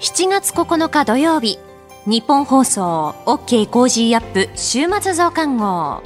[0.00, 1.58] 7月9日土曜日
[2.06, 6.02] 日本放送 OK コージーアップ週末増刊号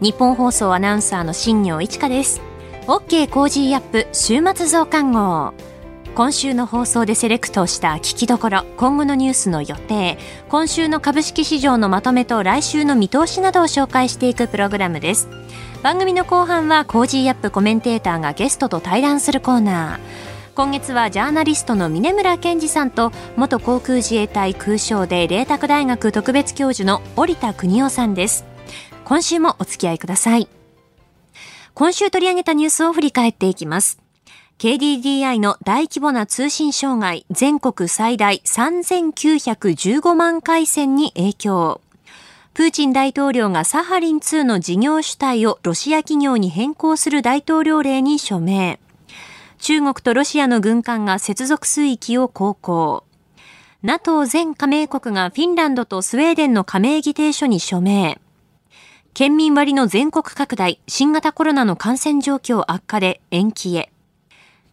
[0.00, 2.40] ニッポン放送アナウンサーの新行市佳です。
[2.86, 5.52] OK コージーアップ週末増刊号
[6.14, 10.16] 今週の放送でセレクトした聞きどころ今後のニュースの予定
[10.48, 15.28] 今週の株式市場のまとめと来週の見通しなどを紹介していくプログラムです。
[15.82, 20.00] 番組の後半は Cozy up コメンテーターがゲストと対談するコーナー。
[20.54, 28.44] 今月はジャーナリストの峯村健司さんと元航空自衛隊空将で麗澤大学特別教授の織田邦男さんです。
[29.04, 30.48] 今週もお付き合いください。
[31.74, 33.98] 今週取り上げたニュースを振り返っていきます。
[34.58, 41.82] KDDI の大規模な通信障害全国最大3915万回線に影響。
[42.56, 48.80] プーチン大統領がサハリン2の事業主体をロシア企業に変更する大統領令に署名。
[49.58, 53.04] 中国とロシアの軍艦が接続水域を航行。
[53.82, 58.22] NATO 全加盟国がフィンランドとスウェーデンの加盟議定書に署名。
[59.12, 63.92] 県民割の全国拡大、新型コロナの感染状況悪化で延期へ。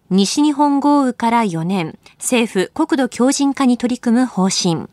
[0.09, 4.87] 西日本豪雨から4年、政府国土強靭化に取り組む方針。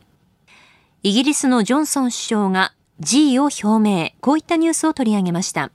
[1.04, 5.70] イギリスのジョンソン首相が G を表明、こういったニュースを取り上げました。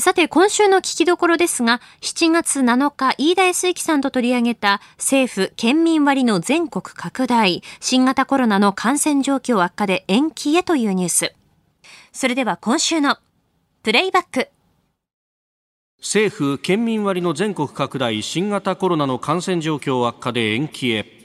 [0.00, 11.34] さて、今週の聞きどころですが、7月7日、飯田康之さんと取り上げた政府県民割の全国拡大、新型コロナの感染状況悪化で延期へというニュース。
[12.12, 13.18] それでは今週の
[13.82, 14.48] プレイバック。
[15.98, 21.19] 政府県民割の全国拡大新型コロナの感染状況悪化で延期へ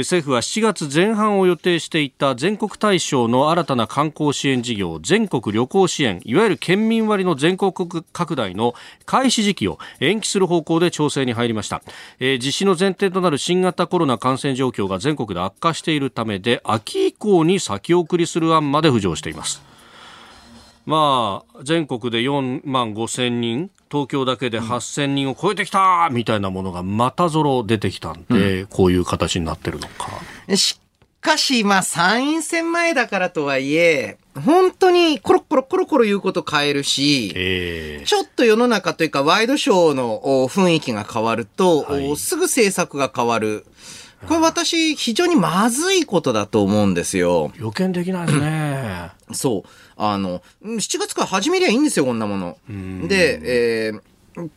[0.00, 7.72] 政府は7月前半を予定していた全国対象の新たな観光支援事業全国旅行支援いわゆる県民割の全国
[8.12, 8.74] 拡大の
[9.06, 11.80] 開始時期を延期する方向で調整に入りました、
[12.18, 19.75] えー、実施の前提となる新型コロナ感染状況が全国で悪化しているためで秋以降に先送りする案まで浮上しています。
[20.86, 30.56] まあ、全国で4万5千人、東京だけで8000人を超えてきたみたいなものがまたぞろ出てきたんで、うん、こういう形になってるのか。
[30.56, 30.80] し
[31.20, 43.66] かし、まあ、参院選前だからとはいえ、本当にコロコロコロコロ言うこと変えるし、えー、ちょっと世の中というかワイドショーの雰囲気が変わると、はい、すぐ政策が変わる。
[44.26, 47.52] これ私、非常にまずいことだと思うんですよ。
[47.56, 49.10] 予見できないですね。
[49.32, 49.68] そう。
[49.96, 52.58] あの、7月から始めりゃいいんですよ、こんなもの。
[53.08, 54.00] で、えー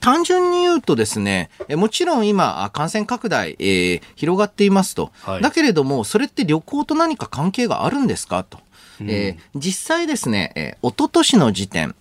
[0.01, 8.59] 単純に言うとですね、もちろん今、感染拡大、えー、広がっていますと、はい、だけれども、それって旅行と何か関係があるんですかと。
[9.01, 11.95] えー、実際ですね、えー、一昨年の時点、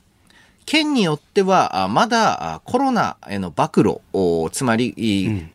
[0.71, 4.91] 県によっては、まだコロナへの暴露、つまり、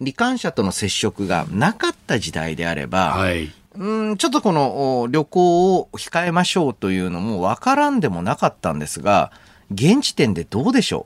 [0.02, 3.52] うん、罹患者との接触がなかった時代であれば、はい。
[3.76, 9.32] うんちょっとこの旅行を控えましょうというのも分からんでもなかったんですが、
[9.72, 11.06] 現時点でどうでしょ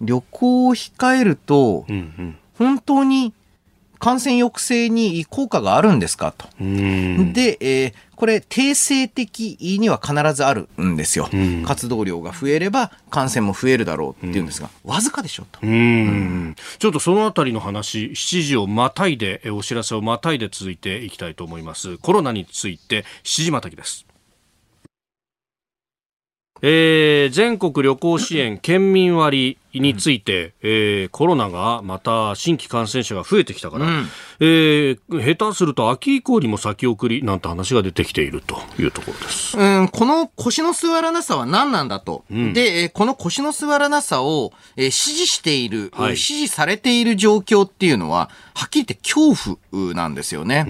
[0.00, 0.06] う？
[0.06, 1.86] 旅行を控えると、
[2.56, 3.34] 本当に
[3.98, 6.46] 感染抑制に効果があるんですかと。
[6.58, 11.28] で、えー、これ、定性的には必ずあるんですよ。
[11.64, 15.60] 活動量が増えれば感染も増えるだろうっていうんですが、わずかでしょと。
[15.60, 21.98] ちょっとそのあたりの話、7時をまたいで、お知らせをまたいで続いていきたいと思います。
[21.98, 24.08] コロナについて7時またぎです。
[26.60, 34.08] えー、全国旅行支援県民割について、うん、えー、コロナがまた新規感染者が増えてきたから、うん、
[34.40, 39.58] えー、下手すると秋以降にも先送りなんて話が出てきているというところです。
[39.58, 42.24] うん、この腰の座らなさは何なんだと。
[42.30, 50.64] うん、で、この腰の座らなさを、えー、支持している、はい、支持されている状況っていうのは、はっきり言って恐怖なんですよね。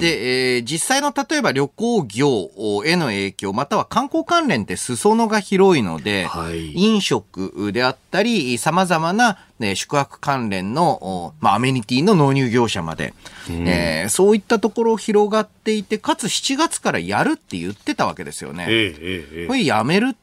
[0.00, 2.50] で、えー、実際の例えば旅行業
[2.84, 13.14] への影響、または観光関連って裾野が広いので、はい、飲食であったり、様々な、ね、宿泊関連の、まあ、アメニティの納入業者まで、
[13.48, 18.66] えー、そういったところ広がっていて、かつ7月からやるって言ってたわけですよね。
[18.68, 20.16] えええ、これやめる、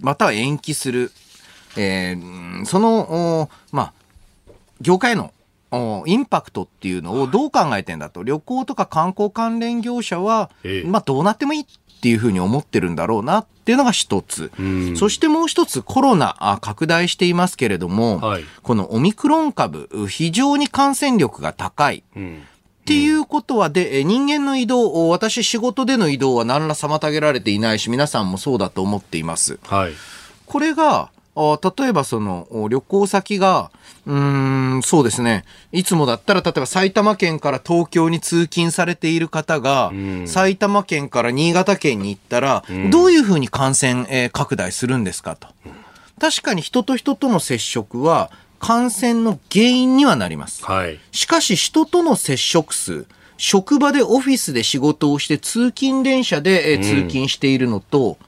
[0.00, 1.12] または延期する。
[1.76, 3.92] えー、その、まあ、
[4.80, 5.32] 業界の
[5.72, 10.50] インパクトっていうのをどう考えてんだと、旅行とか観光関連業者は、
[10.84, 11.66] まあどうなってもいいっ
[12.00, 14.50] ていうふうに思ってるんだろうなっていうのが一つ。
[14.96, 22.04] そしてもう一つコロナ拡大していますけれども、はい、このオミクロン株、非常に感染力が高い。
[22.14, 29.58] っていうことはで、人間の移動、私仕事での移動は何ら妨げられていないし、皆さんもそうだと思っています。
[29.64, 29.92] はい、
[30.46, 33.70] これが、あ例えばその旅行先が、
[34.06, 35.44] うーん、そうですね。
[35.70, 39.92] いつもだったら、例えば埼玉県から東京に通勤されている方が、
[40.26, 45.48] 埼玉県から新潟県に行ったら、どういうふうに感染、えー拡大するんですかと。
[46.20, 50.64] 確かに人と人との接触は感染の原因にはなります。
[50.64, 50.98] はい。
[51.12, 53.06] しかし人との接触数、
[53.36, 58.18] 職場でオフィスで仕事をして通勤電車で、えー通勤しているのと、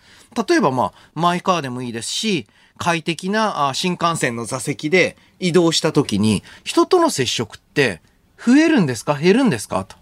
[0.49, 2.47] 例えばまあ、マイカーでもいいですし、
[2.81, 8.00] 快適なあ新幹線の座席で移動した時に、人との接触って
[8.43, 9.15] 増えるんですか？
[9.15, 9.85] 減るんですか？
[9.85, 9.97] と。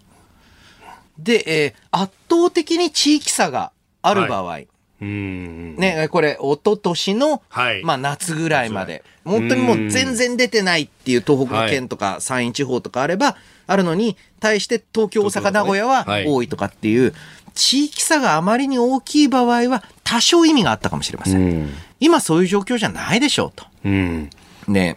[1.18, 4.60] で、えー圧倒的に地域差がある場合、
[5.00, 5.76] うん。
[5.76, 7.82] ね、これ、一昨年の、はい。
[7.82, 9.02] まあ、夏ぐらいまで。
[9.24, 13.36] 本当にもう全然出てないっていう東北県とか山陰地方とかあれば、
[13.66, 16.26] あるのに、対して東京、大阪、名古屋ははい。
[16.28, 17.14] 多いとかっていう、
[17.58, 21.32] 地域差があまりに大きい場合は、多少意味があったかもしれませ。
[21.32, 21.70] うんん。
[21.98, 23.66] 今そういう状況じゃないでしょうと。
[23.84, 24.30] うん。
[24.68, 24.94] ね、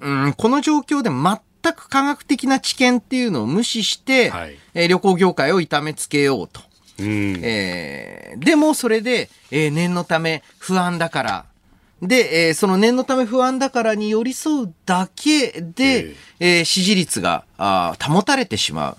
[0.00, 6.60] うん、この状況で全く科学的な知見っていうのを無視して、はいえー旅行業界を痛めつけようと。
[6.98, 7.40] うん。
[7.42, 11.44] えーでもそれで、えー念のため不安だから。
[12.02, 18.96] で、えーその念のため不安だからに寄り添うだけで、えー支持率があー保たれてしまう。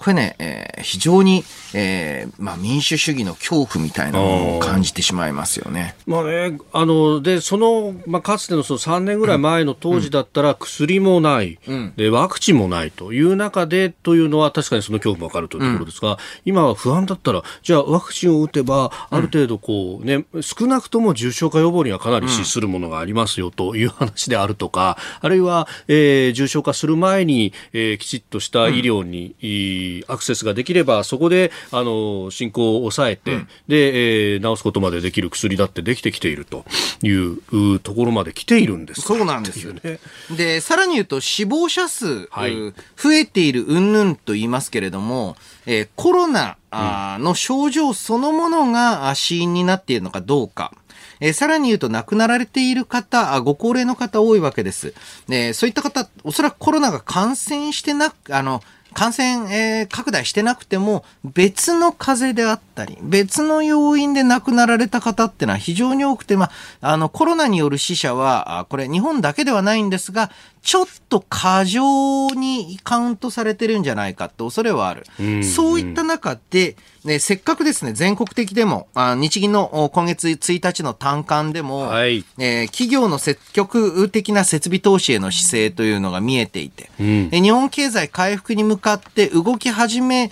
[0.00, 1.44] これね、えー非常に、
[1.74, 5.94] えーまあ、民主主義の恐怖みたいなものを感じてしまいますよね。
[6.06, 11.92] まあね、あの、で、その、まあ、かつてのその3年ぐらい前の当時だったら薬もない、うん。
[11.96, 16.16] で、ワクチンもないという中でというのは確かにその恐怖もわかるというところですが、
[16.46, 33.38] 今は不安だったら、じゃあワクチンを打てば、ある程度こうね、少なくとも重症化予防にはかなり資するものがありますよという話であるとか、あるいは、えー重症化する前に、えーきちっとした医療に、いいアクセスができれば、そこで、あの、進行を抑えて、
[33.68, 36.64] で、えー治すことまでできる薬だってできてきていると
[37.02, 40.00] いううところまで来ているんですかそうなんですよね。
[40.36, 50.72] で、さらに言うと死亡者数、はいう増えている云々と言いますけれども、えーコロナの症状そのものがあ死因になっているのかどうか。
[51.20, 54.94] えーさらに言うと亡くなられている方、あご高齢の方多いわけです。
[55.28, 58.62] ね、そういった方、おそらくコロナが感染してなく、あの、
[58.94, 66.50] 感染、えー拡大してなくても、別の風邪であったり、別の要因で亡くなられた方ってのは非常に多くて、ま
[66.80, 70.30] あ、あの、コロナによる死者は、これ日本だけではないんですが、
[70.62, 75.06] ちょっと過剰にカウントされてるんじゃないかって恐れはある。
[75.22, 75.42] ん。
[75.42, 82.24] そういった中で、ね、せっかくですね、全国的でも、あ日銀のお今月1日の単管でも、はい。
[82.38, 87.06] えー企業の積極的な設備投資への姿勢というのが見えていて、うん。
[87.32, 90.30] えー日本経済回復に向かって動き始め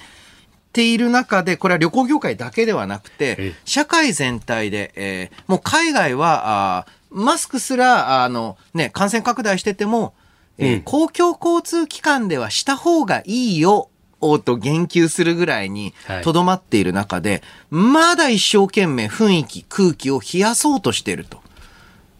[0.74, 10.14] ている中で、これは旅行業界だけではなくてええ、社会全体で、えーもう海外は、あーマスクすら、あの、ね、感染拡大してても、
[10.58, 10.82] えーうん。
[10.82, 13.90] 公共交通機関ではした方がいいよ、
[14.20, 16.22] をと言及するぐらいにはい。
[16.22, 21.40] とどまっている中で、まだ一生懸命雰囲気、空気を冷やそうとしていると。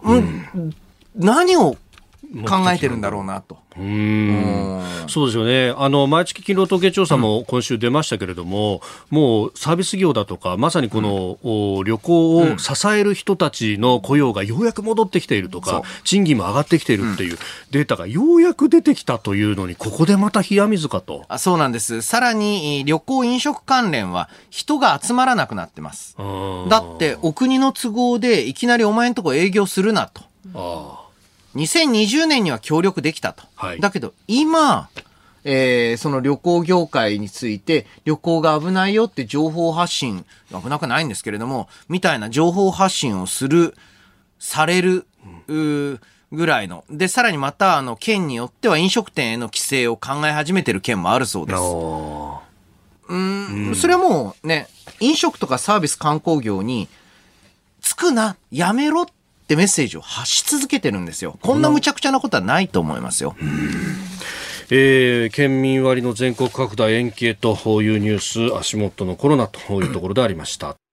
[0.03, 0.75] うん、
[1.17, 1.77] 何を
[2.47, 3.59] 考えてるんだろうなと。
[5.09, 5.73] そうですよね。
[5.77, 17.39] あの、毎月勤労統計調査も今週出ましたけれども、もうサービス業だとか、まさにこの、お旅行を支える人たちの雇用がようやく戻ってきているとそうか、賃金も上がってきているっていう
[17.71, 21.25] データがようやく出てきたというのに、ここでまた冷や水かと。
[21.29, 22.03] あそうなんです。
[22.03, 26.17] さらに、えー旅行飲食関連は人が集まらなくなってます。
[26.19, 26.23] う
[26.67, 30.23] んだって、お国の都合でいきなりお前んとこ営業するなと。
[30.55, 30.98] あ
[31.59, 33.45] 2020年には協力できたと。
[33.57, 34.89] はいだけど、今、
[35.45, 43.75] えーその旅行業界について、旅行が危ないよって情報発信、危なくないんですけれども、みたいな情報発信をする、
[44.39, 45.07] される、
[46.31, 46.85] ぐらいの。
[46.91, 51.59] で、さらにまた、あの、県によっては飲食店への規制を考え始めてる県もあるそうです。
[51.59, 52.43] あ
[53.09, 54.69] うん、それはもうね、
[55.01, 56.89] 飲食とかサービス観光業に、
[57.81, 59.07] つくな、やめろっ
[59.49, 61.37] てメッセージを発し続けてるんですよ。
[61.43, 63.35] こんな無茶苦茶なことはないと思いますよ。
[64.71, 70.77] えー県民割の全国拡大延期へというニュース、足元のコロナというところでありました。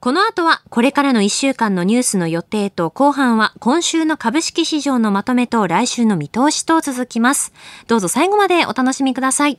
[0.00, 7.52] この後はこれからの1週間のニュースの予定と後半は今週の株式市場のまとめと来週の見通しと続きます。
[7.88, 9.58] どうぞ最後までお楽しみください。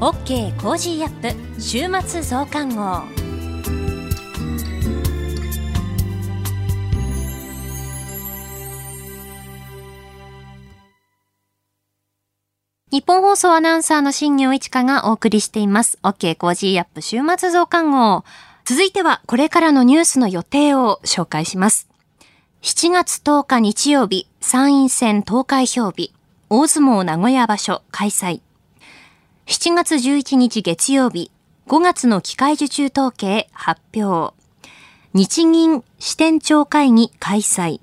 [0.00, 3.02] OK コージーアップ週末増刊号。
[12.90, 15.98] ニッポン放送アナウンサーの新行市佳がお送りしています。
[16.02, 18.24] OK コージーアップ週末増刊号。
[18.64, 21.90] 続いてはこれからのニュースの予定を紹介します。
[22.62, 26.14] 7月10日日曜日、参院選投開票日、
[26.48, 28.40] 大相撲名古屋場所開催。
[29.50, 31.32] 7月11日月曜日、
[31.66, 34.32] 5月の機械受注統計発表。
[35.12, 37.80] 日銀支店長会議開催。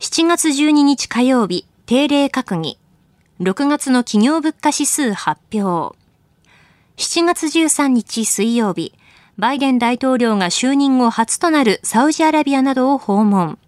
[0.00, 2.80] 7月12日火曜日、定例閣議。
[3.40, 5.96] 6月の企業物価指数発表。
[6.96, 8.92] 7月13日水曜日、
[9.38, 13.60] バイデン大統領が就任後初となるサウジアラビアなどを訪問。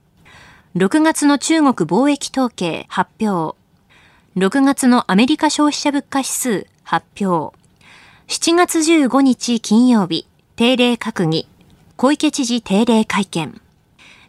[0.75, 3.57] 6月の中国貿易統計発表。
[4.37, 7.55] 6月のアメリカ消費者物価指数発表。
[8.29, 10.27] 7月15日金曜日、
[10.57, 11.47] 定例閣議。
[11.97, 13.61] 小池知事定例会見。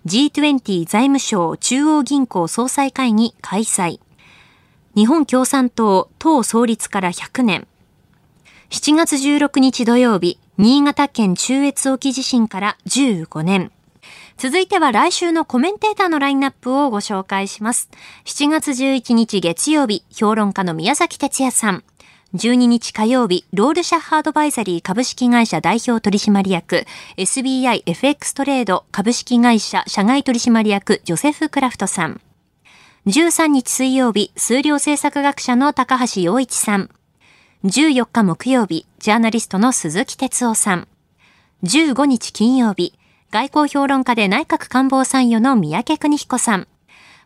[0.05, 4.01] G20 財務省中央銀行総裁会議開催。
[4.93, 7.67] 日本共産党党創立から100年。
[8.71, 13.71] 7月16日土曜日、新潟県中越沖地震から15年。
[14.37, 17.89] 続いては来週のコメンテーターのラインナップをご紹介します。
[18.25, 21.85] 7月11日月曜日、評論家の宮崎哲也さん。
[22.35, 26.85] 12日火曜日、ロールシャッハードバイザリー株式会社代表取締役、
[27.17, 32.21] SBIFX トレード株式会社社外取締役、ジョセフ・クラフトさん。
[33.07, 36.91] 13日水曜日、数量政策学者の高橋洋一さん。
[37.63, 40.87] 14日木曜日、ジャーナリストの鈴木哲夫さん。
[41.63, 42.93] 15日金曜日、
[43.31, 46.67] 外交評論家で内閣官房参与の三宅邦彦さん。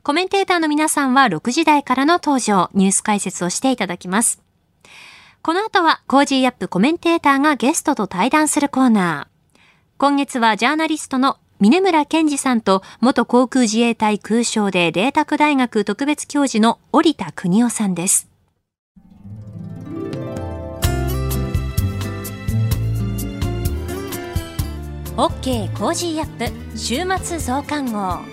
[0.02, 4.43] コメンテーターの皆さんは6時台からの登場、ニュース解説をしていただきます。
[5.46, 9.60] この後は、 Cozy up コメンテーターがゲストと対談するコーナー。
[9.98, 18.30] 今月はジャーナリストの峯村健司さんと元航空自衛隊空将で麗澤大学特別教授の織田邦男さんです。
[25.18, 28.33] OK コージーアップ週末増刊号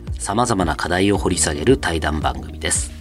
[0.21, 2.91] 様々な課題を掘り下げる対談番組です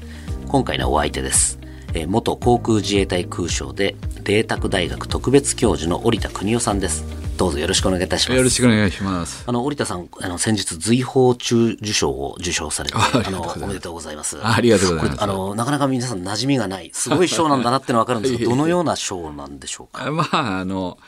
[0.48, 1.58] 今回のお相手です
[1.92, 7.04] え元航空自衛隊空将で麗澤大学特別教授の織田邦夫さんです
[7.36, 8.36] どうぞよろしくお願いいたします。
[8.36, 9.44] よろしくお願いします。
[9.46, 14.36] あの、織田さん、あの、先日、随宝中受賞を受賞されて、あの、おめでとうございます。
[14.46, 15.22] ありがとうございます。
[15.22, 20.10] あの、なかなか皆さん馴染みがない、すごい賞なんだなってのはわかるんですけど、 どのような賞なんでしょうか？
[20.10, 20.98] まあ、あの、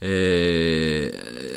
[0.00, 1.12] え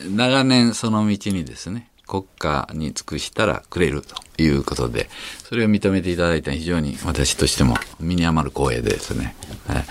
[0.05, 5.09] ー、長年その道にですね、国家に尽くしたらくれるということで、
[5.43, 9.35] それを認めていただいた非常に私としても身に余る光栄でですね、
[9.67, 9.85] はい、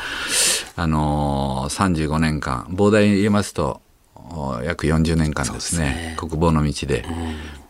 [0.74, 3.80] あのー、35年間、膨大に言いますと、
[4.14, 7.06] お約40年間ですね、国防の道で、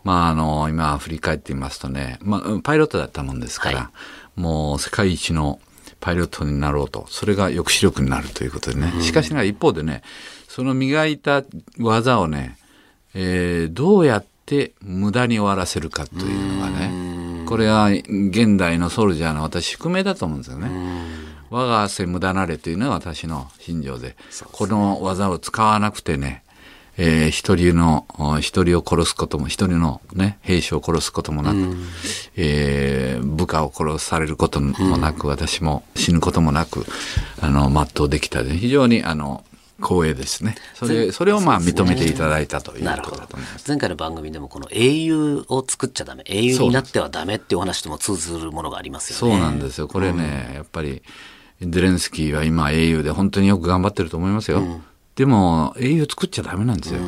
[0.03, 3.91] まあ、あの、今振り返ってみますとね、まあ、パイロットだったもんですから、
[4.35, 5.59] もう世界一の
[5.99, 8.91] パイロットになろうと、それが抑止力になるということでね。
[9.01, 10.01] しかしながら一方でね、
[10.47, 11.43] その磨いた
[11.79, 12.57] 技をね、
[13.13, 14.38] えーどうやって
[14.81, 20.69] 無駄に終わらせるかというのがね、これが現代のソルジャーの私宿命だと思うんですよね。
[21.49, 24.15] 我が汗無駄なれというのは私の心情で、
[24.51, 26.43] この技を使わなくてね、
[26.97, 31.75] えー一人の、お一人を殺すことも、一人のね、兵士を殺すこともなく、
[32.35, 36.85] えー部下を殺されることもなく、私も死ぬこともなく、
[37.41, 38.43] あの、全うできた。
[38.43, 39.43] で、非常に、あの、
[39.81, 40.55] 光栄ですね。
[40.75, 43.67] それ、それをまあ認めていただいたということだと思います。
[43.67, 49.41] 前回の番組でもこの英雄を作っちゃダメ英雄になってはダメっていうお話とも通ずるものがありますそうよね。
[49.41, 49.87] なんですよ。
[49.87, 51.01] これね、やっぱり、
[51.61, 54.81] ゼレンスキーは今英雄で本当によく頑張ってると思いますよ。
[55.19, 57.01] でも、英雄作っちゃダメなんですよ。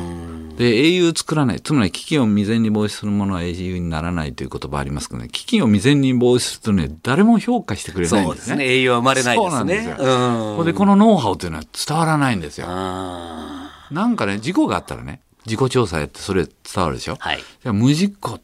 [0.58, 1.62] で、英雄作らない。
[1.62, 8.50] つまり、危機を未然に防止するものは英雄にならないという言葉ありますけどね、危機を未然に防止するとね、誰も評価してくれないんですね。
[8.50, 8.70] そうですね。
[8.70, 9.50] 英雄は生まれないですね。
[9.50, 10.64] そうなんですよ。
[10.66, 12.66] で、このノウハウというのは伝わらないんですよ。
[12.68, 17.14] あなんかね、事故があったらね、自己調査やってそれ伝わるでしょ。
[17.14, 17.42] ーはい。
[17.72, 18.40] 無事故、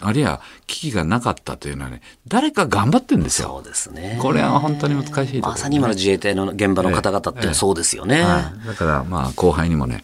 [0.00, 3.48] あるいは危機がなかったというのはね、誰か頑張ってるんですよ。
[3.48, 4.18] そうですね。
[4.20, 5.40] これは本当に難しいところ、ね。
[5.40, 8.22] まさに今の自衛隊の現場の方々ってそうですよね。
[8.22, 10.02] はい、だからまあ後輩にもね、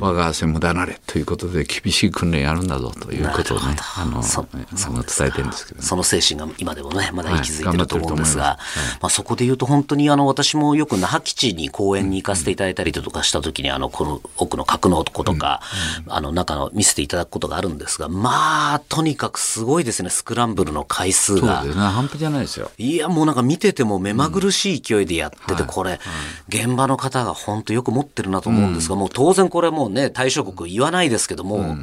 [0.00, 5.86] 我が汗無駄なれということで厳しい訓練やるんだぞということをね、あの、そあの伝えてるんですけどね。
[5.86, 15.60] その精神が今でもね、まだ息づいてると思うんですが、はいまあそこで言うと本当にあの私もよく那覇基地に公演に行かせていただいたりとかした時にあのこの奥の格納庫とか、
[16.08, 21.78] あの中の見せていただくことがあるんですが、まあとにかくすごいですね、スクランブルの回数がそうです。
[21.78, 21.84] ね。
[21.84, 22.70] 半端じゃないですよ。
[22.78, 26.00] いや、もうなんか見てても目まぐるしい勢いでやってて、はいこれ、
[26.48, 31.76] 現場の方が本当よく持ってるなと思うんですが、もう当然これはもうね、対象国言わないですけども、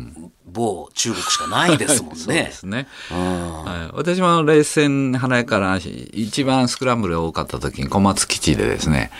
[0.58, 2.51] 某中国しかないですもん そうでね。
[2.51, 2.88] すね。
[3.12, 9.12] うんはい、私も冷戦花から一番スクランブルが多かった時に小松基地でですね、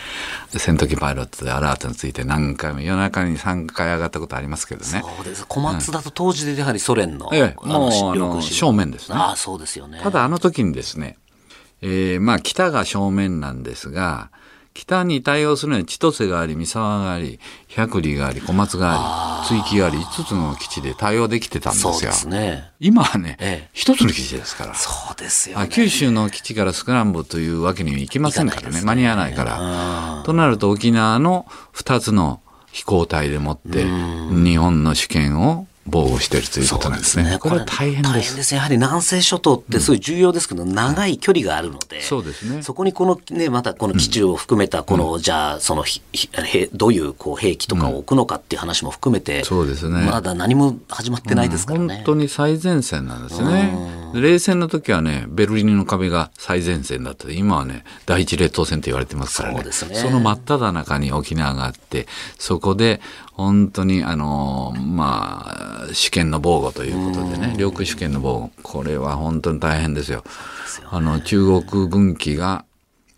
[0.48, 5.02] 戦闘機パイロットでアラートについて何回も夜中に3回上がったことありますけどね。
[5.04, 5.44] そうです。
[5.46, 10.00] 小松だと当時でやはりソ連の、ええもうあの正面ですねああ、そうですよね。
[10.02, 11.16] ただあの時にですね、
[11.82, 14.30] えーまあ北が正面なんですが、
[14.78, 21.92] 北に対応するのに千歳があり、三沢があり、百里があり、小松があり、追記があり、5つの基地で対応できてたんですよ。
[21.94, 22.70] そうですね。
[22.78, 24.74] 今はね、ええ一つの基地ですから。
[24.76, 25.68] そうですよあね。
[25.68, 28.76] 九州の基地からスクランブルというわけにはいきませんからね。
[28.76, 30.22] ね間に合わないから。
[30.24, 37.38] となると沖縄の2つの飛行隊でもって、日本の主権を防護しているということなんですね。
[37.40, 38.36] これは大変です。
[38.36, 38.56] ですね。
[38.56, 51.96] やはり南西諸島ってすごい重要ですけど、長い距離があるので、そうですねそこにこのね、またこの基地を含めた、この、じゃあ、そのひ、ひへどういうこう兵器とかを置くのかっていう話も含めて、そうですねまだ何も始まってないですからね。
[51.96, 53.98] 本当に最前線なんですね。
[54.12, 57.30] で冷戦の時はね、ベルリンの壁が最前線だった。
[57.30, 59.56] 今はね、第一列島線と言われてますからね。
[59.56, 62.06] そうですねその真っ只中に沖縄があって、
[62.38, 63.00] そこで
[63.38, 68.50] 本当にあの、まあ、主権の防護ということでね、領空主権の防護。
[68.64, 70.24] これは本当に大変ですよ。
[70.90, 72.64] あの、中国軍機が、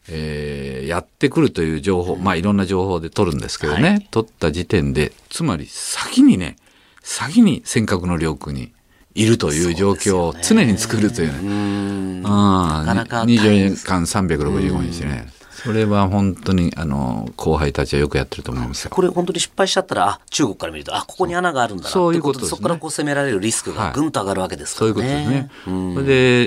[0.09, 6.57] えーやってくるという情報、まあいろんな情報で取るんですけどね、取った時点で、つまり先にね、
[7.03, 8.73] 先に尖閣の領空に
[9.15, 12.23] いるという状況を常に作るというね。
[12.25, 15.29] ああなかなか大変24時間365日ね。
[15.63, 18.91] それは本当に、あの、後輩たちはよくやってると思いますよ。
[18.91, 25.11] これ本当に失敗しちゃったら、あ、中国から見ると、あ、ここに穴があるんだなってそういうこととですねそこからこう攻められるリスクがぐんと上がるわけですかそうらね。
[25.11, 25.95] いうことですね。
[25.95, 26.43] それで、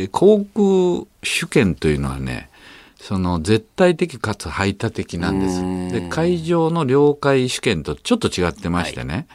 [0.00, 2.48] えー航空主権というのはね、
[3.00, 6.00] その絶対的かつ排他的なんです。
[6.00, 9.26] で、海上の領海主権とちょっと違ってましてね、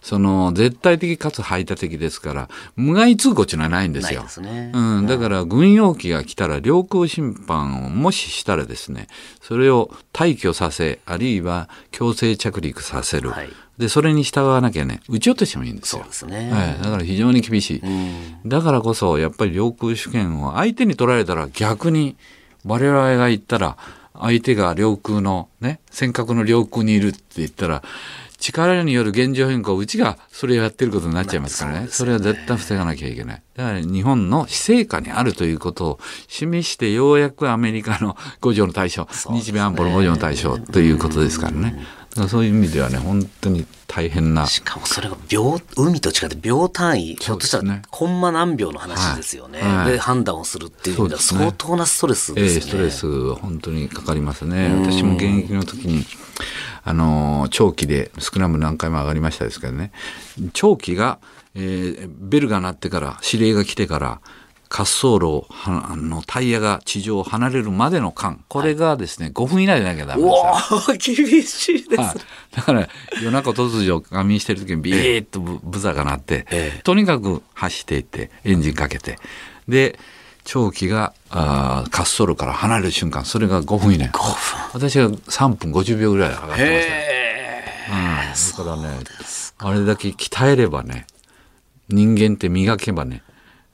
[0.00, 4.24] その絶対的かつ排他的ですから、無害通行っていうのはないんですよ。
[4.28, 9.08] すねうん、だから軍用機が来たら領空侵犯をもししたらですね、
[9.40, 13.30] それを退去させ、あるいは強制着陸させる。
[13.30, 16.02] はいで、それに従わなきゃね、撃ち落としてもいいんですよ。
[16.02, 16.78] そうですねはい。
[16.82, 17.82] だから非常に厳しい。
[18.44, 22.16] だからこそ、やっぱり領空主権を相手に取られたら逆に、
[22.64, 23.76] 我々が言ったら、
[24.20, 27.82] 相手が領空のね、尖閣の領空にいるって言ったら、
[28.38, 31.78] 力による現状変更、うちがそれをやってることになっちゃいますからね。
[31.80, 33.42] まあそれは絶対防がなきゃいけない。
[33.54, 41.84] だから日本の死生下にあるということを示して、ようやくアメリカの五条の対象、日米安保の五条の対象ということですからね。
[42.26, 44.46] そういう意味ではね、本当に大変な。
[44.46, 49.60] しかもそれが秒、海と違って秒単位、ひょっとしたらコンマ何秒の話ですよね。
[49.60, 52.58] はいはいで、判断をするっていう意味では相当なストレスえですね。
[52.58, 54.68] えストレスは本当にかかりますね。
[54.82, 56.04] 私も現役の時に、
[56.84, 59.92] あのー、長期でスクランブル何回も上がりましたですけどね、
[60.52, 61.18] 長期が、
[61.54, 64.20] えーベルが鳴ってから、指令が来てから、
[64.70, 65.46] 滑走路
[65.96, 72.00] のタイヤが地上を離れるまでの間、これがですね、5分以内でなきゃダメうです厳しいです。
[72.00, 72.88] はい、だから
[73.22, 76.82] 夜中突如仮眠してる時にビーッとブブザーが鳴って、ええ。
[76.82, 79.18] とにかく走っていってエンジンかけて。
[79.66, 79.98] で
[80.44, 83.24] 長期があー滑走路から離れる瞬間。
[83.24, 84.10] それが5分以内。
[84.72, 86.94] 私が3分50秒ぐらいで上がってました。
[86.94, 87.08] よ
[87.90, 89.04] うん、だからね
[89.58, 91.06] あれだけ鍛えればね
[91.88, 93.22] 人間って磨けばね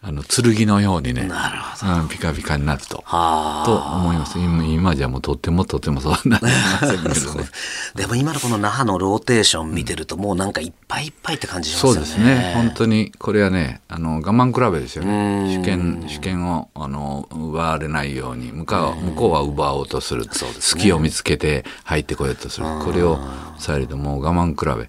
[0.07, 1.59] あの剣のようにねなる
[2.03, 3.03] うん、ピカピカになると。
[3.07, 7.45] はあと思います今今じゃもうとってもとってもそうなりませんけどね。
[7.97, 11.95] でも今のこの那覇のローテーション見てると、もうなんかいっぱいいっぱいって感じしますよね。
[11.95, 12.53] そうですね。
[12.55, 15.59] 本当に、これはね、あの、我慢比べですよね。
[15.59, 20.27] 主権、主権を、あの、奪われないように、向かう向こうは奪おうとする。
[20.31, 22.67] そうですね隙を見つけて入ってこようとする。
[22.85, 23.19] これを
[23.59, 24.89] されるともう我慢比べ。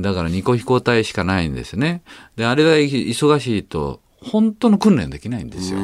[0.00, 2.02] だから二個飛行隊しかないんですね。
[2.36, 5.78] で、あれが忙しいと、本当の訓練できないんですよ。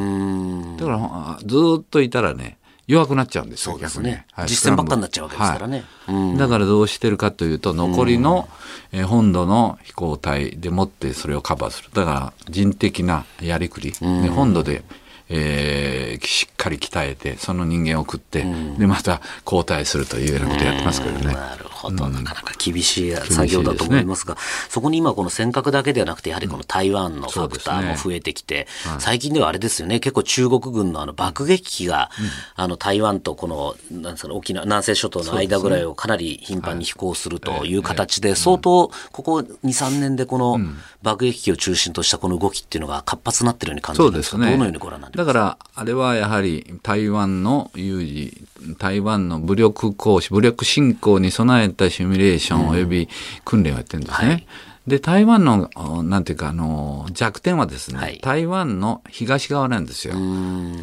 [0.76, 4.26] だからあ、ずーっといたらね、弱くなっちゃうんですよ、そうです逆にね。
[4.46, 8.48] 実践ばっかになっちゃうわけですからねはいだからどうしてるかというと、残りの、
[8.92, 11.90] えー本土の飛行隊でもってそれをカバーする。
[11.92, 13.92] だから人的なやりくり。
[13.92, 14.82] で本土で、
[15.28, 18.44] えーしっかり鍛えて、その人間を送って、
[18.78, 21.32] で、また交代するというようなことやってますけどね。
[21.32, 24.36] なるほど、なかなか厳しい作業だと思いますが、
[24.68, 28.66] そこに今この尖閣だけではなくて、やはりこの台湾のファクターも増えてきて、
[28.98, 32.10] 最近ではあれですよね、結構中国軍のあの爆撃機が、
[32.56, 40.58] あの台湾とこの、なんですかね、沖縄、南西諸島の間ぐらいをかなり頻繁に飛行するという形で、相当、ここ2、3年でこの
[41.02, 48.46] 爆撃機を中心としたこの動きっていうのが活発になってるように感じるんですが、どのようにご覧になだから、あれはやはり台湾の有事、
[48.78, 53.08] 台湾の武力行使、武力侵攻に備えたシミュレーション及び
[53.44, 54.28] 訓練をやってるんですね。
[54.28, 54.46] はい
[54.86, 60.14] で、台湾の、おなんていうか、あの、弱点はですね、はい台湾の東側なんですよ。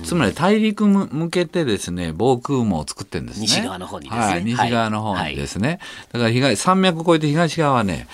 [0.04, 3.48] つまり大陸む向けてですね、防空網を作ってるんですね。
[3.48, 5.80] 西側の方にですねはい、西側の方にですね。
[6.12, 8.08] だから東、山脈を越えて東側はね、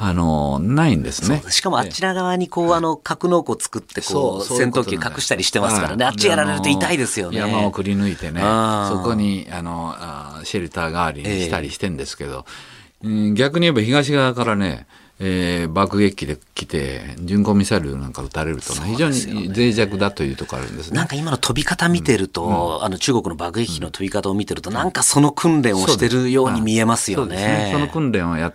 [0.00, 1.42] あの、ないんですね。
[1.50, 6.04] しかもあちら側にこう、あの、格納庫を作って、こう、戦闘機隠したりしてますからね。
[6.04, 7.38] はいあっちやられると痛いですよね。
[7.38, 9.94] 山をくり抜いてねそこにあの
[10.44, 12.46] シェルター代わりにしたりしてんですけど、
[13.02, 14.86] うん逆に言えば東側からね、
[15.20, 20.96] えー爆撃機で来て巡航ミサイルなんか撃たれるとね、非常に脆弱だというところあるんですね。
[20.96, 27.48] なんか今の飛び方見てると、あの中国の爆撃機の飛び方を見てると、なんかその訓練をしてるように見えますよそうですね。
[27.66, 27.70] ね。
[27.72, 28.54] その訓練をやっ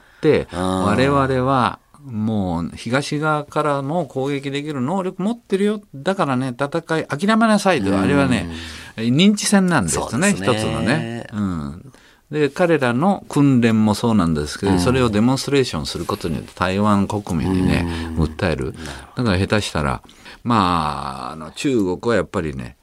[0.51, 5.81] 我々はもう東側からも攻撃できる能力持ってるよ。
[5.95, 7.97] だからね、戦い諦めなさいと。
[7.97, 8.49] あれはね、
[8.97, 11.27] 認知戦なんですね、すね一つのね。
[11.31, 11.93] うん。
[12.29, 17.85] で、彼らの訓練もそうなんですけど、それをデモンストレーションすることによって台湾国民にね、
[18.17, 18.73] 訴える。
[19.15, 20.01] だから下手したら、
[20.43, 22.75] まあ、あの中国はやっぱりね、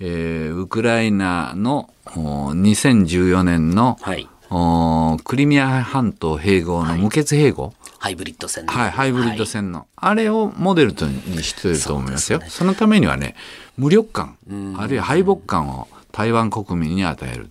[0.00, 4.28] えーウクライナのお2014年の、はい。
[4.56, 12.40] おクリミア半島併合の無血併合、ハイブリッド戦はい、ハイブリッド戦の、あれをモデルとにしてると思いますよ。
[12.46, 13.34] そのためにはね、
[13.76, 14.36] 無力感、
[14.78, 17.50] あるいは敗北感を台湾国民に与える。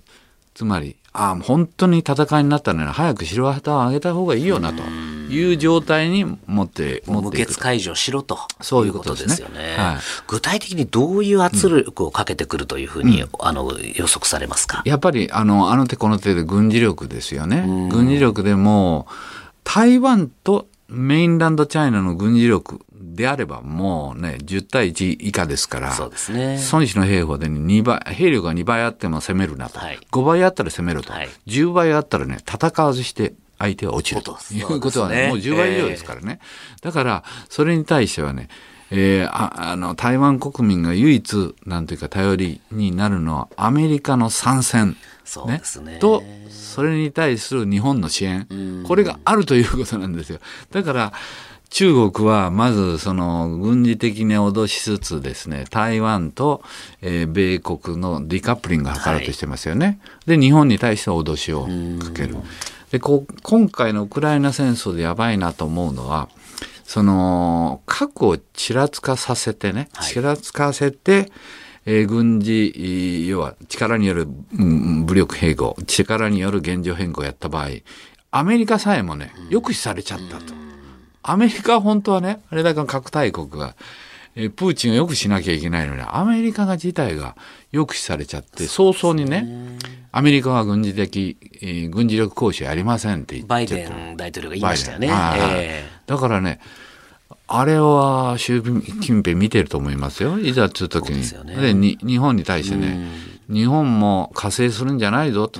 [0.54, 4.82] つまり、ああ、本当に戦いになったなら早く白旗を上げた方がいいよなと
[5.34, 7.54] いう状態に持って、もう無持っていく。
[7.54, 8.40] 血解除しろと。
[8.62, 9.78] そういううこととですよね。
[10.28, 14.82] 具体的にどういう圧力をかけてくるというふうに、あの予測されますか？
[14.86, 17.66] やっぱりあのあの手この手で軍事力ですよね。
[17.92, 19.08] 軍事力でも
[19.64, 26.60] 台湾とメインランドチャイナの軍事力であればもうね10対1以下ですからそうですね。
[26.72, 30.00] 孫子の兵法で2倍兵力が2倍あっても攻めるなと、はい。
[30.12, 31.30] 5倍あったら攻めると、はい。
[31.48, 34.38] 10倍あったらね戦わずして相手は落ちると。
[34.52, 35.28] いうことはねね。
[35.30, 36.40] もう10倍以上ですからね、
[36.82, 38.50] だからそれに対してはね
[38.92, 44.98] えーああの台湾国民が唯一なんていうか頼りになるのはアメリカの参戦。
[45.24, 45.98] そうですね。
[46.00, 48.84] とそれに対する日本の支援。
[48.86, 50.40] これがあるということなんですよ。
[50.72, 51.14] だから
[51.70, 56.62] 中国はまずその軍事的に脅しつつですね台湾と、
[57.02, 61.64] えー米国のディカップリングを図ろうとしてますよね、で日本に対して脅しを
[62.06, 62.36] かける
[62.94, 66.30] でこう今回のウクライナ戦争でやばいなと思うのは
[66.84, 70.14] その核をちらつかさせてね、はい。
[70.14, 71.32] ちらつかせて、
[71.88, 77.70] えー軍事、えー要は力による、うん武力併合、力による現状変更をやった場合、
[78.30, 80.54] アメリカさえもね、抑止されちゃったと。
[81.24, 83.76] アメリカは本当はね、あれだけの核大国が、
[84.36, 87.36] えープーチンを抑止しなきゃいけないのに、アメリカが自体が
[87.72, 89.80] 抑止されちゃって、早々にね、
[90.16, 95.10] アメリカは軍事的、えー軍事力行使やりませんって言っちゃバイデン大統領が言いましたよね。
[95.56, 96.60] えだからね、
[97.48, 100.38] あれは習近平見てると思いますよ。
[100.38, 101.28] いざっていう時に。
[101.56, 102.96] でねに日本に対してね、
[103.50, 105.60] 日本も加勢するんじゃないぞと。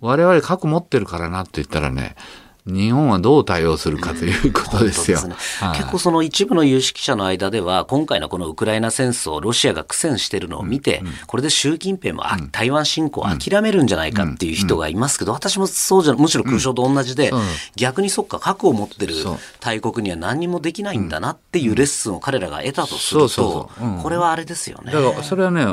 [0.00, 2.16] 我々核持ってるからなって言ったらね、
[2.64, 5.18] 日本はどう対応するかということですよ。
[5.18, 5.34] すね。
[5.58, 5.78] はい。
[5.78, 17.40] 結構その一部の有識者の間では、今回のこのウクライナ戦争、ロシアが苦戦してるのを見て、これで習近平もあ台湾侵攻を諦めるんじゃないかっていう人がいますけど、私もそうじゃ、むしろ空将と同じで、うん。
[17.74, 19.14] 逆にそっか、核を持ってる
[19.58, 24.92] 大国には何にもできないんだなっていうレッスンを彼らが得たとするそうそうとこれはあれですよね。
[24.92, 25.66] だからそれはね、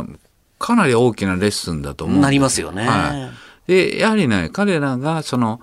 [0.57, 2.19] かなり大きなレッスンだと思う。
[2.19, 2.87] なりますよね。
[2.87, 3.48] はい。
[3.69, 5.61] で、やはりね、彼らがその、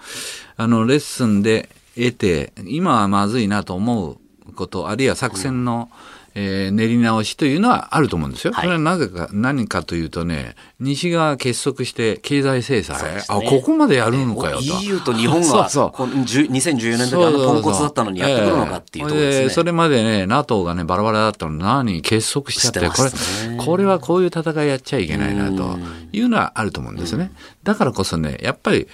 [0.57, 5.91] あの、レッスンで得て、今はまずいなと思うこと、あるいは作戦の、
[6.39, 8.53] えー練り直しというのはあると思うんですよ。
[8.53, 14.63] はいそれはなぜか、何かというとね、西側が結束して経済制裁、ねここまでやるのかよと。
[14.63, 19.43] EU と日本が そうそうこの10 2014年の時あのポンコツだったのにやってくるのかっていうところですね。
[19.45, 23.11] ええそれまでね、NATO がね、バラバラだったのに何結束しちゃって、これ
[23.57, 25.79] これはこういう戦いやっちゃいけないな、と
[26.13, 27.33] いうのはあると思うんですね。
[27.63, 28.89] だからこそね、やっぱり、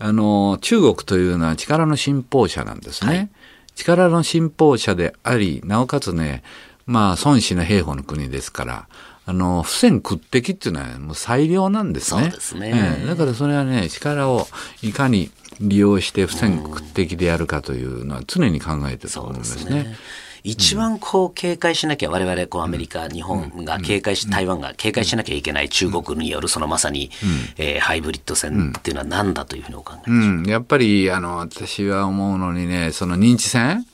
[0.00, 3.30] あの、中国というのは力の信奉者なんですね。
[3.76, 6.42] 力の信奉者であり、なおかつね、
[6.88, 8.88] まあ、孫子の兵法の国ですから、
[9.26, 12.22] あの、不戦屈敵っていうのはもう最良なんですね。
[12.22, 12.98] そうですね。
[13.00, 13.06] ええ。
[13.06, 14.48] だからそれはね、力を
[14.80, 19.96] いかに利用して不戦屈敵でやるかというのは常に考えてるとそう思うんですすね。。
[20.44, 27.10] 一番こう警戒しなきゃ、我々こうアメリカ、日本が警戒し、台湾が警戒しなきゃいけない中国によるそのまさに、
[27.58, 33.84] えーハイブリッド戦っていうのは何だというふうにお考えうん、やっぱり、あの、私は思うのにね、その認知戦？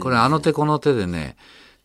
[0.00, 1.36] これあの手この手でね、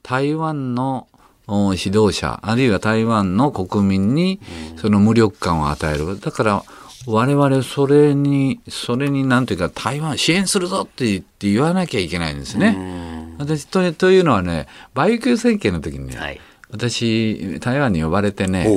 [0.05, 1.07] 台湾の
[1.47, 4.39] お指導者、あるいは台湾の国民に、
[4.77, 6.19] その無力感を与える。
[6.19, 6.63] だから、
[7.07, 12.77] 我々それに、それになんていうか、台湾支援するぞって言って言わなきゃいけないんですね。
[13.39, 16.39] 私と、というのはね、バイキュー政権の時にね、はい
[16.71, 18.67] 私、台湾に呼ばれてね、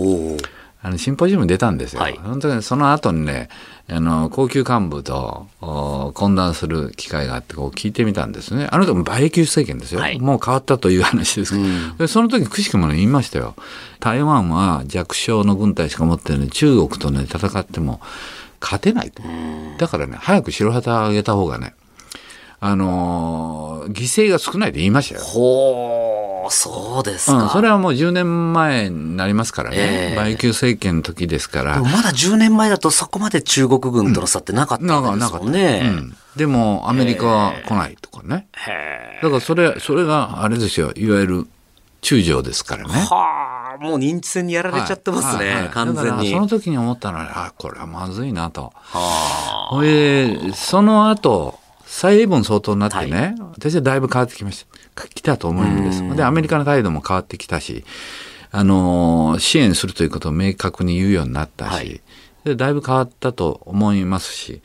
[0.80, 2.00] あのシンポジウム出たんですよ。
[2.00, 3.48] はい本当にその後にね、
[3.90, 8.68] あの高級幹部とお懇談する機会があってこう聞いてみたんですね。
[8.70, 11.64] あの時も馬英九政権ですよ、はいもう変わったという話ですけど、
[11.96, 13.54] でその時くしくもね言いましたよ。
[13.98, 18.00] 台湾は弱小の軍隊しか持ってるのに中国とね戦っても
[18.60, 19.22] 勝てないと。
[19.78, 21.74] だからね早く白旗を上げた方がね、
[22.60, 25.22] あのー犠牲が少ないと言いましたよ。
[25.22, 27.48] ほー、そうですうん、か。
[27.50, 30.08] それはもう10年前になりますからえね。
[30.10, 31.80] え馬英九政権の時ですから。
[31.80, 35.26] まだ10年前だとそこまで中国軍との差ってなかったなんで。
[35.26, 35.82] すもんね。
[35.84, 36.16] うん。
[36.36, 38.46] でも、アメリカは来ないとかね。
[38.66, 40.92] へだから、それ、それが、あれですよ。
[40.94, 41.46] いわゆる、
[42.00, 42.94] 中将ですからね。
[42.94, 46.30] ーはあ、もう認知戦にやられちゃってますね、はいはいはい完全に。
[46.30, 48.72] その時に思ったのは、あ、これはまずいなと。
[48.74, 51.58] はほいで、その後、
[51.90, 55.08] 蔡英文総統になってね、私はだいぶ変わってきました。
[55.08, 56.16] 来たと思うんです。
[56.16, 57.84] で、アメリカの態度も変わってきたし、
[58.50, 62.00] あのー支援するということを明確に言うようになったし、はい
[62.44, 64.62] でだいぶ変わったと思いますし、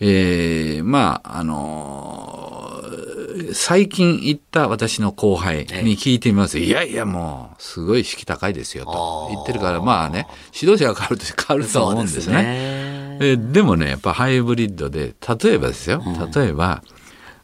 [0.00, 6.58] えーまあ、あのー最近行った私の後輩に聞いてみます。
[6.58, 12.83] いやいや、もう、すごい意識高いですよと言ってるから、まあね、指導者が変わると変わるとは思うんですね。
[13.18, 13.30] ね。
[13.32, 16.02] えでもね、やっぱハイブリッドで、例えばですよ、
[16.34, 16.82] 例えば、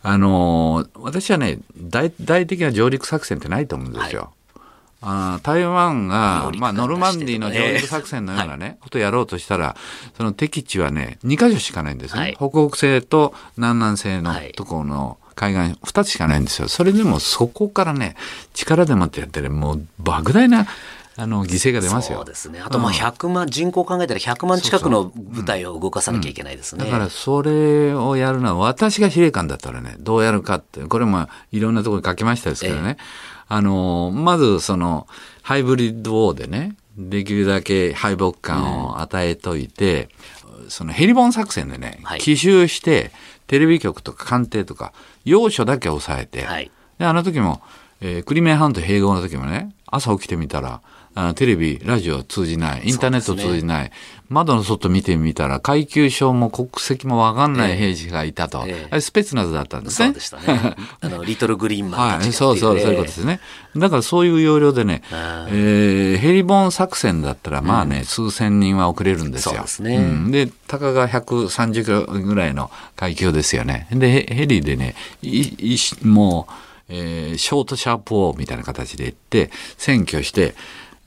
[0.03, 4.33] あのー私はね大、大的な上陸作戦ってないと思うんですよ。
[5.03, 9.77] あー台湾がまあ、ノルマンディーの上陸作戦のようなね、ことをやろうとしたら、
[10.17, 12.21] その敵地はね、2カ所しかないんですね。
[12.21, 16.69] はい北北西と南南西のはいところの海岸2つしかないんですよ。
[16.69, 18.15] それでもそこからね、
[18.53, 20.67] 力でもってやってね、もう莫大な、
[21.21, 22.19] あの、犠牲が出ますよ。
[22.19, 22.61] そうですね。
[22.61, 26.85] あとまあ100万、人口考えたら100万近くの部隊を動かさなきゃいけないですね。
[26.85, 32.97] だからそれをやるのは私が司令官だったらねどうやるかってこれもいろんなところに書きましたですけどね、
[33.49, 35.07] あのまずその
[35.43, 40.09] ハイブリッドウォーでねできるだけ敗北感を与えといて、
[40.69, 42.21] そのヘリボン作戦でね、はい。
[42.21, 43.13] 奇襲して
[43.47, 44.93] テレビ局とか官邸とか
[45.25, 46.71] 要所だけ抑えて、はい。
[46.99, 47.63] であの時も、
[48.01, 50.81] えークリミア半島併合の時もね朝起きてみたら
[51.15, 53.93] あテレビ、ラジオ通じない、インターネット通じない、
[54.29, 58.65] 窓の外見てみたら、階級証も国籍もわかんない兵士がいたと。
[58.65, 60.07] ええスペツナズだったんですね。
[60.07, 60.77] そうでしたね。
[61.01, 63.41] あの、リトルグリーンマンはい、そうそう、そういうことですね。
[63.77, 69.53] だからそういう要領でね、えーヘリボン作戦だったら、まあね、数千人は遅れるんですよ。
[69.55, 73.89] そうですねんで、たかが130キロぐらいの階級ですよね。
[73.91, 76.53] で、ヘヘリでね、いいもう、
[76.89, 80.55] えーショートシャープ王みたいな形で行って、占拠して、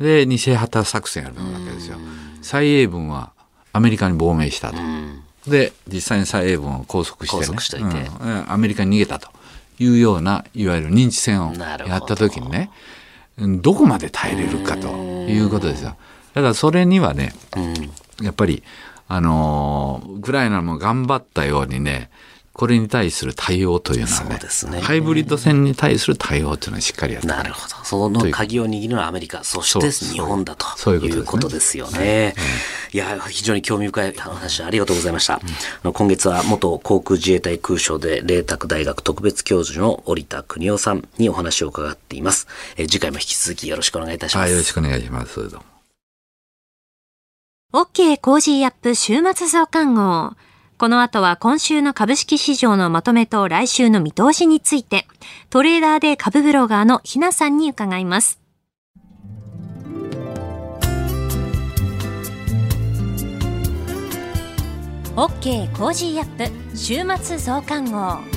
[0.03, 1.97] で、偽旗作戦やるわけですよ。
[2.41, 3.31] 蔡英文は
[3.71, 4.77] アメリカに亡命したと。
[5.47, 7.45] で、実際に蔡英文を拘束してね。
[7.45, 7.69] 拘束し
[8.19, 8.51] うん。
[8.51, 9.29] アメリカに逃げたと。
[9.79, 12.69] いうような、いわゆる認知戦をやった時にね、
[13.37, 15.95] うんどこまで耐えれるかということですよ。
[16.35, 17.33] だからそれにはね、
[18.21, 18.61] やっぱり、
[19.07, 22.11] あのーウクライナも頑張ったようにね、
[22.53, 27.83] これに対する対応というのはそうね、ですねハイブリッド戦に対する対応というのはしっかりやってなるほど。
[27.83, 32.35] その鍵を握るのはアメリカ、そして日本だとそういうことですねいうことですよね。
[32.91, 35.35] いや、非常に興味深い話ありがとうございました。
[35.35, 35.39] あ
[35.83, 42.47] の今月は元航空自衛隊空将で麗澤大学特別教授の織田邦男さんにお話を伺っています。
[42.77, 45.49] えー次回も引き続きよろしくお願いいたしまはい、よろしくお願いします。
[45.49, 45.61] どう
[47.71, 50.35] も OK Cozy up 週末増刊号。
[50.77, 55.07] この後は今週の株式市場のまとめと来週の見通しについて、
[55.49, 58.39] トレーダーで株ブロガーのひなさんに伺います。
[65.15, 68.32] OK Cozy up 週末増刊号。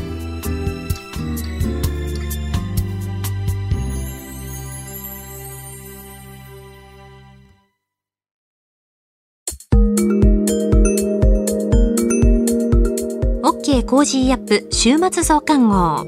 [13.47, 16.05] OK Cozy up 週末増刊号。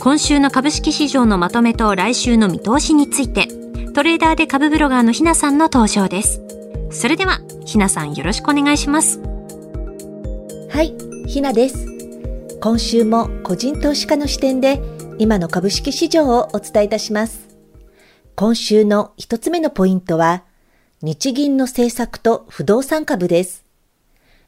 [0.00, 3.48] 今週の株式市場のまとめと来週の見通しについて、
[3.92, 6.40] トレーダーで株ブロガーのひなさんの登場です。
[6.90, 9.20] それでは、ひなさんよろしくお願いします。
[10.70, 10.94] はい、
[11.26, 11.86] ひなです。
[12.62, 14.80] 今週も個人投資家の視点で
[15.18, 17.46] 今の株式市場をお伝えいたします。
[18.36, 20.44] 今週の一つ目のポイントは、
[21.02, 23.66] 日銀の政策と不動産株です。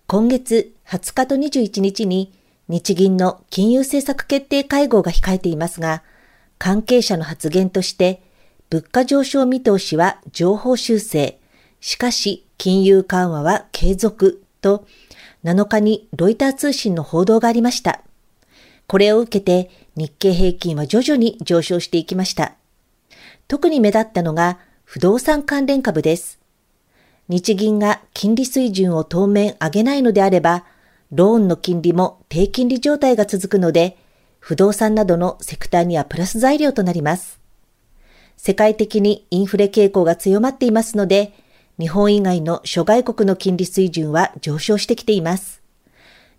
[0.07, 2.33] 今月20日と21日に
[2.67, 6.03] 日銀の金融政策決定会合が控えていますが、
[6.59, 8.21] 関係者の発言として、
[8.71, 11.39] 物価上昇見通しは情報修正、
[11.81, 14.85] しかし金融緩和は継続と、
[15.45, 18.03] 7日にロイター通信の報道がありました。
[18.89, 22.55] これを受けて日経平均は徐々に上昇していきました。
[23.47, 26.41] 特に目立ったのが不動産関連株です。
[27.29, 30.65] 日銀が金利水準を当面上げないのであれば、
[31.13, 33.97] ローンの金利も低金利状態が続くので、
[34.39, 37.41] 不動産などのセクターにはプラス材料となります。
[38.37, 41.35] 世界的にインフレ傾向が強まっていますので、
[41.79, 45.63] 日本以外の諸外国の金利水準は上昇してきています。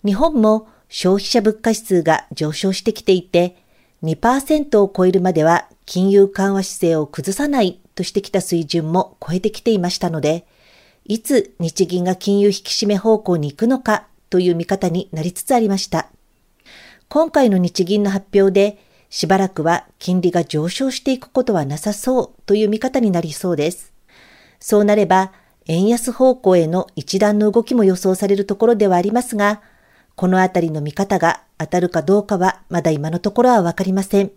[0.06, 3.58] 日本も消費者物価指数が上昇してきていて、
[4.04, 10.46] 2%を超えるまでは金融緩和姿勢を崩さないとしてきた水準も超えてきていましたので、
[11.06, 16.08] いつ日銀が金融引き締め方向に行くのかという見方になりつつありました。
[17.10, 23.92] 今回の日銀の発表で、しばらくは金利が上昇していくことはなさそうという見方になりそうです。
[24.62, 25.34] そうなれば、
[25.68, 29.62] 円安方向への一段の動きも予想されるところではありますが、
[30.16, 34.32] このあたりの見方が当たるかどうかはまだ今のところはわかりません。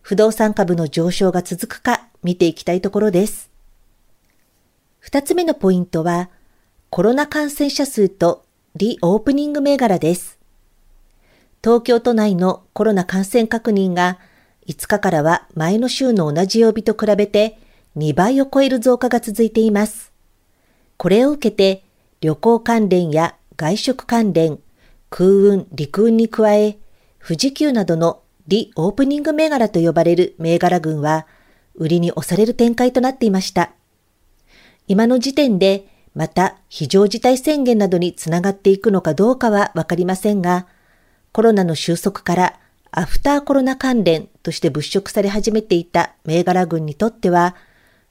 [0.00, 3.50] 不動産株の上昇が続くか見ていきたいところです。
[5.00, 6.30] 二つ目のポイントは、
[6.88, 10.38] コロナ感染者数とリオープニング銘柄です。
[11.62, 14.18] 東京都内のコロナ感染確認が
[14.66, 17.58] 5日からは前の週の同じ曜日と比べて
[17.98, 20.10] 2倍を超える増加が続いています。
[20.96, 21.84] これを受けて
[22.22, 24.58] 旅行関連や外食関連、
[25.10, 26.78] 空運、陸運に加え、
[27.22, 31.26] 富士急などのリオープニング銘柄と呼ばれる銘柄群は
[31.74, 33.72] 売りに押される展開となっていました。
[34.88, 40.66] 今の時点でまた非常事態宣言などにつながっていくのかどうかはわかりませんが、
[41.32, 42.58] コロナの収束から
[42.90, 47.56] アフターコロナ関連として物色され始めていた銘柄群にとっては、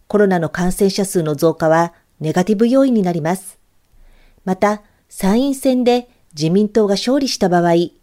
[0.07, 3.59] コロナの感染者数の増加はネガティブ要因になります。
[4.43, 7.93] また、参院選で自民党が勝利した場合、イ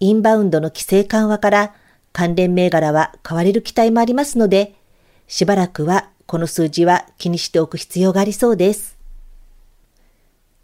[0.00, 1.74] ンバウンドの規制緩和から
[2.12, 4.74] 関連銘柄は買われる期待もありますので、
[5.26, 8.95] しばらくはこの数字は気にしておく必要がありそうです。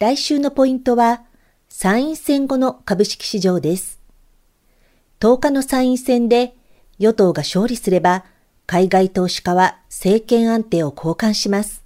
[0.03, 1.23] 来週のポイントは、
[1.69, 4.01] 参院選後の株式市場です。
[5.21, 6.57] 10日の参院選で
[6.99, 8.25] 与党が勝利すれば、
[8.67, 11.85] 海外投資家は政権安定を交換します。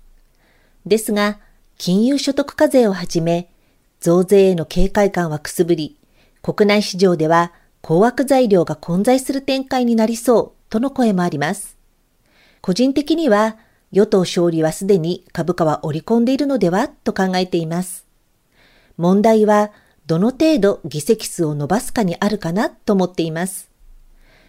[0.87, 1.41] ですが、
[1.77, 3.51] 金融所得課税をはじめ、
[4.01, 5.99] 増税への警戒感はくすぶり、
[6.41, 7.53] 国内市場では
[7.83, 11.77] 高額材料が混在する展開になりそうとの声もあります。
[12.63, 13.59] 個人的には、
[13.93, 18.06] 与党勝利はすでに株価は織り込んでいるのではと考えています。
[18.97, 19.73] 問題は、
[20.07, 23.69] どの程度議席数を伸ばすかにあるかなと思っています。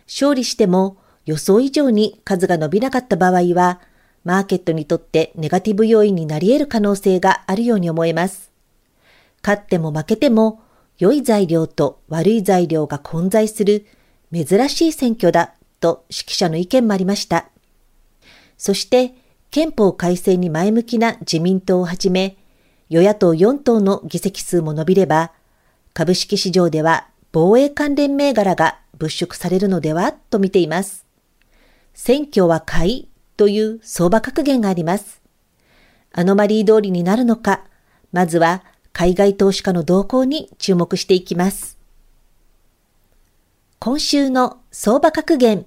[0.08, 3.82] 勝利しても予想以上に数が伸びなかった場合は、
[4.24, 8.52] マーケットにとってネガティブ要因になり得る可能性があるように思えます。
[9.44, 10.62] 勝っても負けても
[10.98, 13.86] 良い材料と悪い材料が混在する
[14.34, 17.50] 珍しい選挙だと指揮者の意見もありました。
[18.58, 19.14] そして
[19.52, 22.38] 憲法改正に前向きな自民党をはじめ、
[22.90, 25.32] 与野党4党の議席数も伸びれば、
[25.94, 31.06] 株式市場では防衛関連銘柄が物色されるのではと見ています。
[31.94, 35.22] 選挙は買いという相場格言があります。
[36.14, 37.64] アノマリー通りになるのか、
[38.12, 38.64] まずは
[38.94, 41.78] 海外投資家の動向に注目していきます。
[43.80, 45.66] 今週の相場格言。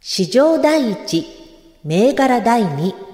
[0.00, 1.24] 市場第一、
[1.84, 3.05] 銘柄第二。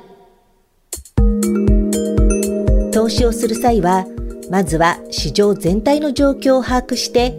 [3.03, 4.07] 投資をする際は、
[4.49, 7.35] まずは市場全体の状況を把握して、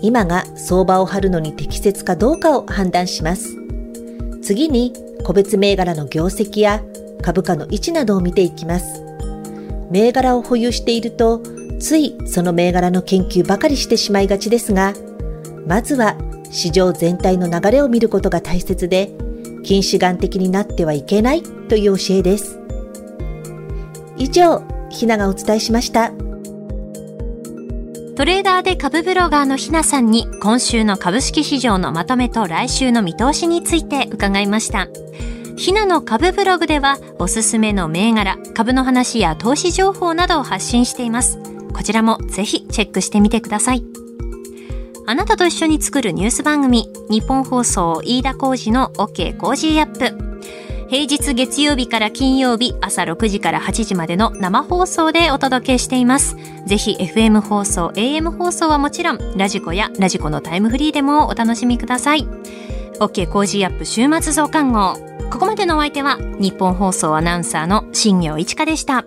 [0.00, 3.54] 今が相場を張るのに適切かどうかを判断します。
[4.40, 6.82] 次に、個別銘柄の業績や
[7.20, 9.04] 株価の位置などを見ていきます。
[9.90, 11.42] 銘柄を保有していると、
[11.78, 14.94] ついその銘柄の研究ばかりしてしまいがちですが、
[15.66, 16.16] まずは
[16.50, 19.10] 市場全体の流れを見ることが大切で、
[19.64, 22.58] 近視眼的になってはいけないという教えです。
[24.16, 24.62] 以上、
[24.94, 26.12] ひながお伝えしました。
[28.16, 34.88] トレーダーで株ブロガーのひなさんに今週の株式市場のまとめと来週の見通しについて伺いました。
[35.56, 41.38] ひなの株ブログではおすすめの銘柄、株の話や投資情報などを発信しています。
[41.72, 43.84] こちらもぜひチェックしてみてください。
[45.06, 50.40] あなたと一緒に作るニュース番組、ニッポン放送飯田浩二の OK Cozy up。
[50.88, 56.36] 平日月曜日から金曜日朝6時から8時までの生放送でお届けしています。
[56.66, 62.26] ぜひ FM 放送、AM 放送はもちろん、 radiko や radiko のタイムフリーでもお楽しみください。
[63.00, 64.96] OK コージーアップ週末増刊号。
[65.30, 69.04] ここまでのお相手は日本放送アナウンサーの新業一花でした。